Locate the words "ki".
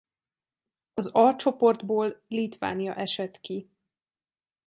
3.39-3.69